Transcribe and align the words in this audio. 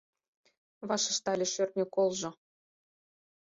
Вашештале 0.89 1.45
шӧртньӧ 1.53 1.83
колжо: 1.95 2.29